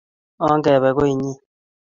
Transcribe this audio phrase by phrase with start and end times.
[0.45, 1.33] ongepe koinyi